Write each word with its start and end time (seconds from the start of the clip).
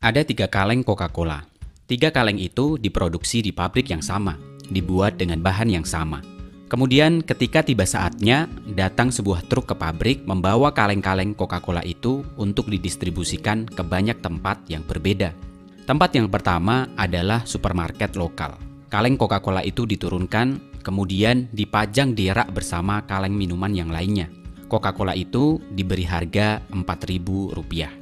Ada 0.00 0.24
tiga 0.24 0.48
kaleng 0.48 0.80
Coca-Cola. 0.80 1.44
Tiga 1.84 2.08
kaleng 2.08 2.40
itu 2.40 2.80
diproduksi 2.80 3.44
di 3.44 3.52
pabrik 3.52 3.92
yang 3.92 4.00
sama, 4.00 4.32
dibuat 4.72 5.20
dengan 5.20 5.44
bahan 5.44 5.68
yang 5.68 5.84
sama. 5.84 6.24
Kemudian 6.72 7.20
ketika 7.20 7.60
tiba 7.60 7.84
saatnya, 7.84 8.48
datang 8.64 9.12
sebuah 9.12 9.44
truk 9.52 9.68
ke 9.68 9.76
pabrik 9.76 10.24
membawa 10.24 10.72
kaleng-kaleng 10.72 11.36
Coca-Cola 11.36 11.84
itu 11.84 12.24
untuk 12.40 12.72
didistribusikan 12.72 13.68
ke 13.68 13.84
banyak 13.84 14.24
tempat 14.24 14.64
yang 14.72 14.80
berbeda. 14.88 15.36
Tempat 15.84 16.16
yang 16.16 16.32
pertama 16.32 16.88
adalah 16.96 17.44
supermarket 17.44 18.16
lokal. 18.16 18.56
Kaleng 18.88 19.20
Coca-Cola 19.20 19.60
itu 19.60 19.84
diturunkan, 19.84 20.80
kemudian 20.80 21.52
dipajang 21.52 22.16
di 22.16 22.32
rak 22.32 22.56
bersama 22.56 23.04
kaleng 23.04 23.36
minuman 23.36 23.76
yang 23.76 23.92
lainnya. 23.92 24.32
Coca-Cola 24.64 25.12
itu 25.12 25.60
diberi 25.76 26.08
harga 26.08 26.64
Rp4.000. 26.72 27.99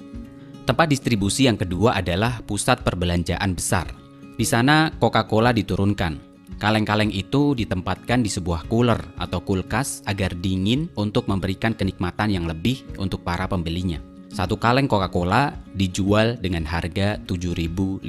Tempat 0.68 0.92
distribusi 0.92 1.48
yang 1.48 1.56
kedua 1.56 1.96
adalah 1.96 2.44
pusat 2.44 2.84
perbelanjaan 2.84 3.56
besar. 3.56 3.88
Di 4.36 4.44
sana 4.44 4.92
Coca-Cola 5.00 5.56
diturunkan. 5.56 6.28
Kaleng-kaleng 6.60 7.08
itu 7.08 7.56
ditempatkan 7.56 8.20
di 8.20 8.28
sebuah 8.28 8.68
cooler 8.68 9.00
atau 9.16 9.40
kulkas 9.40 10.04
agar 10.04 10.36
dingin 10.36 10.92
untuk 11.00 11.24
memberikan 11.24 11.72
kenikmatan 11.72 12.28
yang 12.28 12.44
lebih 12.44 12.84
untuk 13.00 13.24
para 13.24 13.48
pembelinya. 13.48 13.96
Satu 14.28 14.60
kaleng 14.60 14.92
Coca-Cola 14.92 15.56
dijual 15.72 16.36
dengan 16.36 16.68
harga 16.68 17.16
7.500. 17.24 18.04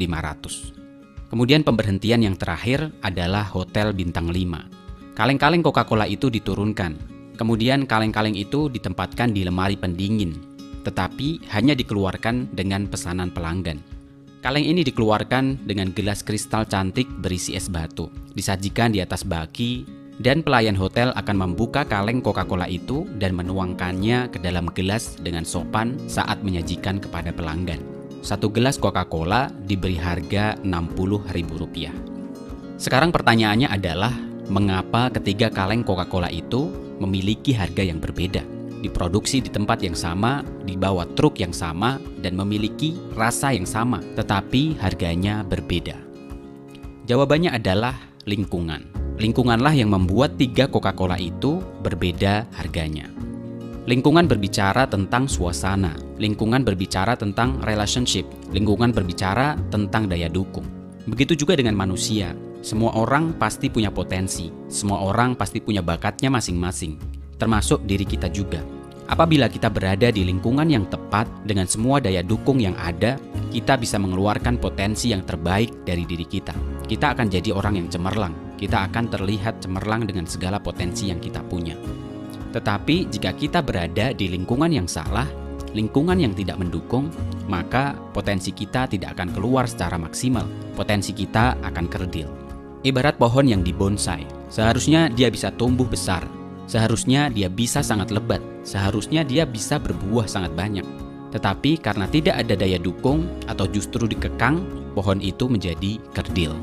Kemudian 1.32 1.64
pemberhentian 1.64 2.28
yang 2.28 2.36
terakhir 2.36 2.92
adalah 3.00 3.48
hotel 3.48 3.96
bintang 3.96 4.36
5. 4.36 5.16
Kaleng-kaleng 5.16 5.64
Coca-Cola 5.64 6.12
itu 6.12 6.28
diturunkan. 6.28 6.92
Kemudian 7.40 7.88
kaleng-kaleng 7.88 8.36
itu 8.36 8.68
ditempatkan 8.68 9.32
di 9.32 9.48
lemari 9.48 9.80
pendingin 9.80 10.49
tetapi 10.84 11.44
hanya 11.52 11.76
dikeluarkan 11.76 12.52
dengan 12.56 12.88
pesanan 12.88 13.32
pelanggan. 13.32 13.80
Kaleng 14.40 14.64
ini 14.64 14.88
dikeluarkan 14.88 15.68
dengan 15.68 15.92
gelas 15.92 16.24
kristal 16.24 16.64
cantik 16.64 17.12
berisi 17.20 17.60
es 17.60 17.68
batu, 17.68 18.08
disajikan 18.32 18.96
di 18.96 19.04
atas 19.04 19.28
baki, 19.28 19.84
dan 20.20 20.44
pelayan 20.44 20.76
hotel 20.76 21.12
akan 21.16 21.36
membuka 21.36 21.84
kaleng 21.88 22.24
Coca-Cola 22.24 22.68
itu 22.68 23.08
dan 23.20 23.36
menuangkannya 23.36 24.32
ke 24.32 24.40
dalam 24.40 24.72
gelas 24.72 25.20
dengan 25.20 25.48
sopan 25.48 25.96
saat 26.08 26.40
menyajikan 26.44 27.00
kepada 27.04 27.36
pelanggan. 27.36 27.80
Satu 28.20 28.52
gelas 28.52 28.76
Coca-Cola 28.76 29.48
diberi 29.64 29.96
harga 29.96 30.60
Rp60.000. 30.60 31.92
Sekarang 32.80 33.12
pertanyaannya 33.16 33.72
adalah, 33.72 34.12
mengapa 34.52 35.08
ketiga 35.12 35.52
kaleng 35.52 35.84
Coca-Cola 35.84 36.28
itu 36.32 36.68
memiliki 37.00 37.56
harga 37.56 37.84
yang 37.84 38.04
berbeda? 38.04 38.59
Diproduksi 38.80 39.44
di 39.44 39.52
tempat 39.52 39.84
yang 39.84 39.96
sama, 39.96 40.42
dibawa 40.64 41.04
truk 41.14 41.40
yang 41.40 41.52
sama, 41.52 42.00
dan 42.24 42.36
memiliki 42.36 42.96
rasa 43.14 43.52
yang 43.52 43.68
sama, 43.68 44.00
tetapi 44.16 44.80
harganya 44.80 45.44
berbeda. 45.44 45.96
Jawabannya 47.06 47.52
adalah 47.54 47.96
lingkungan. 48.24 48.86
Lingkunganlah 49.20 49.76
yang 49.76 49.92
membuat 49.92 50.40
tiga 50.40 50.72
Coca-Cola 50.72 51.20
itu 51.20 51.60
berbeda 51.84 52.48
harganya. 52.56 53.12
Lingkungan 53.90 54.30
berbicara 54.30 54.86
tentang 54.88 55.26
suasana, 55.28 55.98
lingkungan 56.22 56.64
berbicara 56.64 57.18
tentang 57.20 57.60
relationship, 57.66 58.24
lingkungan 58.54 58.94
berbicara 58.96 59.58
tentang 59.74 60.08
daya 60.08 60.30
dukung. 60.30 60.64
Begitu 61.10 61.34
juga 61.34 61.58
dengan 61.58 61.74
manusia, 61.74 62.38
semua 62.62 62.94
orang 62.96 63.34
pasti 63.36 63.68
punya 63.68 63.90
potensi, 63.90 64.54
semua 64.70 65.02
orang 65.04 65.34
pasti 65.34 65.58
punya 65.58 65.82
bakatnya 65.82 66.30
masing-masing 66.30 67.19
termasuk 67.40 67.82
diri 67.88 68.04
kita 68.04 68.28
juga. 68.28 68.60
Apabila 69.10 69.50
kita 69.50 69.74
berada 69.74 70.14
di 70.14 70.22
lingkungan 70.22 70.70
yang 70.70 70.86
tepat 70.86 71.26
dengan 71.42 71.66
semua 71.66 71.98
daya 71.98 72.22
dukung 72.22 72.62
yang 72.62 72.78
ada, 72.78 73.18
kita 73.50 73.74
bisa 73.82 73.98
mengeluarkan 73.98 74.62
potensi 74.62 75.10
yang 75.10 75.26
terbaik 75.26 75.82
dari 75.82 76.06
diri 76.06 76.30
kita. 76.30 76.54
Kita 76.86 77.18
akan 77.18 77.26
jadi 77.26 77.50
orang 77.50 77.82
yang 77.82 77.88
cemerlang. 77.90 78.54
Kita 78.62 78.86
akan 78.86 79.10
terlihat 79.10 79.66
cemerlang 79.66 80.06
dengan 80.06 80.30
segala 80.30 80.62
potensi 80.62 81.10
yang 81.10 81.18
kita 81.18 81.42
punya. 81.42 81.74
Tetapi 82.54 83.10
jika 83.10 83.34
kita 83.34 83.66
berada 83.66 84.14
di 84.14 84.30
lingkungan 84.30 84.70
yang 84.70 84.86
salah, 84.86 85.26
lingkungan 85.74 86.22
yang 86.22 86.38
tidak 86.38 86.62
mendukung, 86.62 87.10
maka 87.50 87.98
potensi 88.14 88.54
kita 88.54 88.86
tidak 88.86 89.18
akan 89.18 89.34
keluar 89.34 89.66
secara 89.66 89.98
maksimal. 89.98 90.46
Potensi 90.78 91.18
kita 91.18 91.58
akan 91.66 91.86
kerdil. 91.90 92.30
Ibarat 92.86 93.18
pohon 93.18 93.50
yang 93.50 93.66
dibonsai, 93.66 94.24
seharusnya 94.54 95.10
dia 95.10 95.34
bisa 95.34 95.50
tumbuh 95.50 95.90
besar, 95.90 96.24
Seharusnya 96.70 97.34
dia 97.34 97.50
bisa 97.50 97.82
sangat 97.82 98.14
lebat, 98.14 98.46
seharusnya 98.62 99.26
dia 99.26 99.42
bisa 99.50 99.82
berbuah 99.82 100.30
sangat 100.30 100.54
banyak. 100.54 100.86
Tetapi 101.34 101.82
karena 101.82 102.06
tidak 102.06 102.46
ada 102.46 102.54
daya 102.54 102.78
dukung 102.78 103.26
atau 103.50 103.66
justru 103.66 104.06
dikekang, 104.06 104.62
pohon 104.94 105.18
itu 105.18 105.50
menjadi 105.50 105.98
kerdil. 106.14 106.54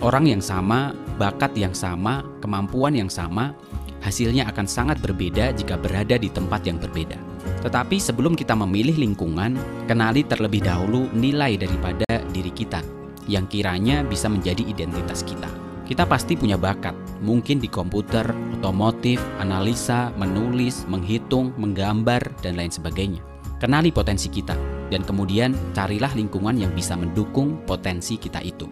Orang 0.00 0.24
yang 0.24 0.40
sama, 0.40 0.96
bakat 1.20 1.52
yang 1.52 1.76
sama, 1.76 2.24
kemampuan 2.40 2.96
yang 2.96 3.12
sama, 3.12 3.52
hasilnya 4.00 4.48
akan 4.48 4.64
sangat 4.64 5.04
berbeda 5.04 5.52
jika 5.52 5.76
berada 5.76 6.16
di 6.16 6.32
tempat 6.32 6.64
yang 6.64 6.80
berbeda. 6.80 7.20
Tetapi 7.60 8.00
sebelum 8.00 8.40
kita 8.40 8.56
memilih 8.56 8.96
lingkungan, 8.96 9.60
kenali 9.84 10.24
terlebih 10.24 10.64
dahulu 10.64 11.12
nilai 11.12 11.60
daripada 11.60 12.08
diri 12.32 12.52
kita 12.56 12.80
yang 13.28 13.44
kiranya 13.44 14.00
bisa 14.00 14.32
menjadi 14.32 14.64
identitas 14.64 15.20
kita. 15.20 15.65
Kita 15.86 16.02
pasti 16.02 16.34
punya 16.34 16.58
bakat, 16.58 16.98
mungkin 17.22 17.62
di 17.62 17.70
komputer, 17.70 18.26
otomotif, 18.58 19.22
analisa, 19.38 20.10
menulis, 20.18 20.82
menghitung, 20.90 21.54
menggambar, 21.54 22.26
dan 22.42 22.58
lain 22.58 22.74
sebagainya. 22.74 23.22
Kenali 23.62 23.94
potensi 23.94 24.26
kita, 24.26 24.58
dan 24.90 25.06
kemudian 25.06 25.54
carilah 25.78 26.10
lingkungan 26.18 26.58
yang 26.58 26.74
bisa 26.74 26.98
mendukung 26.98 27.62
potensi 27.70 28.18
kita 28.18 28.42
itu. 28.42 28.66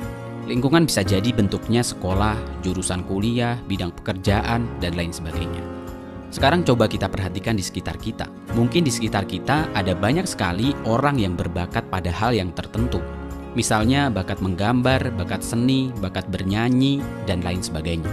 Lingkungan 0.51 0.91
bisa 0.91 1.07
jadi 1.07 1.31
bentuknya 1.31 1.87
sekolah, 1.87 2.35
jurusan 2.67 3.07
kuliah, 3.07 3.63
bidang 3.71 3.95
pekerjaan, 3.95 4.67
dan 4.83 4.99
lain 4.99 5.15
sebagainya. 5.15 5.63
Sekarang 6.35 6.67
coba 6.67 6.91
kita 6.91 7.07
perhatikan 7.07 7.55
di 7.55 7.63
sekitar 7.63 7.95
kita. 7.95 8.27
Mungkin 8.59 8.83
di 8.83 8.91
sekitar 8.91 9.23
kita 9.23 9.71
ada 9.71 9.95
banyak 9.95 10.27
sekali 10.27 10.75
orang 10.83 11.23
yang 11.23 11.39
berbakat 11.39 11.87
pada 11.95 12.11
hal 12.11 12.35
yang 12.35 12.51
tertentu, 12.51 12.99
Misalnya 13.55 14.11
bakat 14.11 14.43
menggambar, 14.43 15.15
bakat 15.15 15.47
seni, 15.47 15.95
bakat 16.03 16.27
bernyanyi, 16.27 16.99
dan 17.23 17.39
lain 17.39 17.63
sebagainya. 17.63 18.11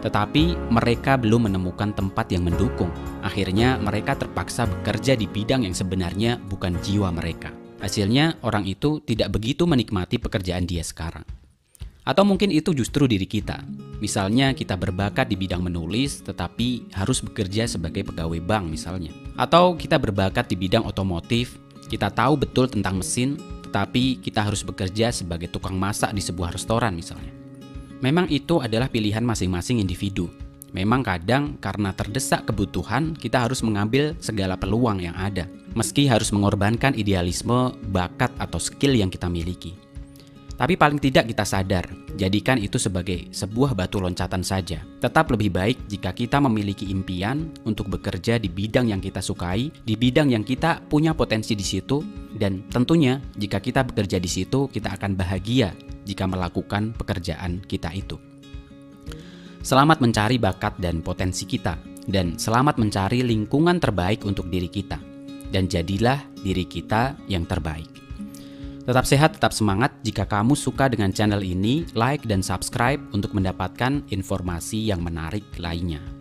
Tetapi 0.00 0.72
mereka 0.72 1.20
belum 1.20 1.52
menemukan 1.52 1.92
tempat 1.92 2.32
yang 2.32 2.48
mendukung. 2.48 2.88
Akhirnya 3.20 3.76
mereka 3.76 4.16
terpaksa 4.16 4.64
bekerja 4.64 5.12
di 5.12 5.28
bidang 5.28 5.68
yang 5.68 5.76
sebenarnya 5.76 6.40
bukan 6.40 6.80
jiwa 6.80 7.12
mereka. 7.12 7.52
Hasilnya 7.84 8.40
orang 8.40 8.64
itu 8.64 9.04
tidak 9.04 9.36
begitu 9.36 9.68
menikmati 9.68 10.16
pekerjaan 10.16 10.64
dia 10.64 10.80
sekarang. 10.80 11.24
Atau 12.00 12.24
mungkin 12.24 12.48
itu 12.48 12.72
justru 12.72 13.04
diri 13.04 13.28
kita. 13.28 13.60
Misalnya 14.00 14.56
kita 14.56 14.80
berbakat 14.80 15.28
di 15.28 15.36
bidang 15.36 15.60
menulis 15.60 16.24
tetapi 16.24 16.96
harus 16.96 17.20
bekerja 17.20 17.68
sebagai 17.68 18.08
pegawai 18.08 18.40
bank 18.40 18.72
misalnya. 18.72 19.12
Atau 19.36 19.76
kita 19.76 20.00
berbakat 20.00 20.48
di 20.48 20.56
bidang 20.56 20.88
otomotif, 20.88 21.60
kita 21.92 22.08
tahu 22.08 22.40
betul 22.40 22.72
tentang 22.72 23.04
mesin 23.04 23.36
tapi 23.70 24.18
kita 24.18 24.42
harus 24.44 24.66
bekerja 24.66 25.14
sebagai 25.14 25.48
tukang 25.48 25.78
masak 25.78 26.10
di 26.12 26.22
sebuah 26.22 26.52
restoran 26.54 26.92
misalnya. 26.94 27.30
Memang 28.00 28.26
itu 28.28 28.58
adalah 28.58 28.90
pilihan 28.90 29.22
masing-masing 29.22 29.78
individu. 29.80 30.28
Memang 30.70 31.02
kadang 31.02 31.58
karena 31.58 31.90
terdesak 31.90 32.46
kebutuhan, 32.46 33.18
kita 33.18 33.42
harus 33.42 33.58
mengambil 33.66 34.14
segala 34.22 34.54
peluang 34.54 35.02
yang 35.02 35.18
ada, 35.18 35.50
meski 35.74 36.06
harus 36.06 36.30
mengorbankan 36.30 36.94
idealisme, 36.94 37.74
bakat, 37.90 38.30
atau 38.38 38.62
skill 38.62 38.94
yang 38.94 39.10
kita 39.10 39.26
miliki. 39.26 39.89
Tapi 40.60 40.76
paling 40.76 41.00
tidak 41.00 41.32
kita 41.32 41.40
sadar, 41.48 41.88
jadikan 42.20 42.60
itu 42.60 42.76
sebagai 42.76 43.32
sebuah 43.32 43.72
batu 43.72 43.96
loncatan 43.96 44.44
saja. 44.44 44.84
Tetap 45.00 45.32
lebih 45.32 45.48
baik 45.48 45.88
jika 45.88 46.12
kita 46.12 46.36
memiliki 46.36 46.84
impian 46.92 47.48
untuk 47.64 47.88
bekerja 47.88 48.36
di 48.36 48.52
bidang 48.52 48.92
yang 48.92 49.00
kita 49.00 49.24
sukai, 49.24 49.72
di 49.72 49.96
bidang 49.96 50.28
yang 50.28 50.44
kita 50.44 50.84
punya 50.84 51.16
potensi 51.16 51.56
di 51.56 51.64
situ, 51.64 52.04
dan 52.36 52.68
tentunya 52.68 53.24
jika 53.40 53.56
kita 53.56 53.88
bekerja 53.88 54.20
di 54.20 54.28
situ, 54.28 54.68
kita 54.68 55.00
akan 55.00 55.16
bahagia 55.16 55.72
jika 56.04 56.28
melakukan 56.28 56.92
pekerjaan 56.92 57.64
kita 57.64 57.96
itu. 57.96 58.20
Selamat 59.64 60.04
mencari 60.04 60.36
bakat 60.36 60.76
dan 60.76 61.00
potensi 61.00 61.48
kita, 61.48 61.80
dan 62.04 62.36
selamat 62.36 62.76
mencari 62.76 63.24
lingkungan 63.24 63.80
terbaik 63.80 64.28
untuk 64.28 64.52
diri 64.52 64.68
kita, 64.68 65.00
dan 65.48 65.72
jadilah 65.72 66.20
diri 66.44 66.68
kita 66.68 67.16
yang 67.32 67.48
terbaik. 67.48 68.09
Tetap 68.90 69.06
sehat, 69.06 69.38
tetap 69.38 69.54
semangat. 69.54 69.94
Jika 70.02 70.26
kamu 70.26 70.58
suka 70.58 70.90
dengan 70.90 71.14
channel 71.14 71.46
ini, 71.46 71.86
like 71.94 72.26
dan 72.26 72.42
subscribe 72.42 72.98
untuk 73.14 73.30
mendapatkan 73.38 74.02
informasi 74.10 74.90
yang 74.90 74.98
menarik 75.06 75.46
lainnya. 75.62 76.19